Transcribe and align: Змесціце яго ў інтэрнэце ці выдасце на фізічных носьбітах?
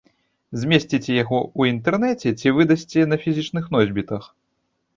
Змесціце 0.61 1.17
яго 1.23 1.37
ў 1.59 1.75
інтэрнэце 1.75 2.33
ці 2.39 2.55
выдасце 2.57 3.07
на 3.15 3.21
фізічных 3.27 3.71
носьбітах? 3.79 4.23